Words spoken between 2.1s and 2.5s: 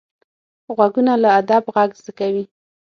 کوي